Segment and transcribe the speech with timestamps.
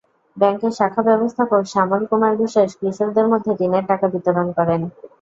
[0.37, 4.81] ব্যাংকের শাখা ব্যবস্থাপক শ্যামল কুমার বিশ্বাস কৃষকদের মধ্যে ঋণের টাকা বিতরণ করেন।